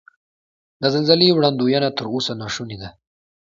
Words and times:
د 0.81 0.83
زلزلې 0.93 1.27
وړاندوینه 1.35 1.89
تر 1.97 2.05
اوسه 2.13 2.33
نا 2.41 2.47
شونې 2.55 2.77
ده. 2.81 2.89